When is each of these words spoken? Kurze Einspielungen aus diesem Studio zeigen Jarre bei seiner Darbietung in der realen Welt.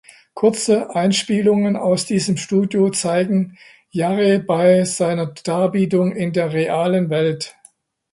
Kurze 0.33 0.95
Einspielungen 0.95 1.75
aus 1.75 2.07
diesem 2.07 2.35
Studio 2.35 2.89
zeigen 2.89 3.59
Jarre 3.91 4.39
bei 4.39 4.83
seiner 4.83 5.27
Darbietung 5.27 6.11
in 6.11 6.33
der 6.33 6.53
realen 6.53 7.11
Welt. 7.11 7.55